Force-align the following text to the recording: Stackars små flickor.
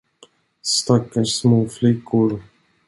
Stackars 0.63 1.39
små 1.41 1.67
flickor. 1.67 2.41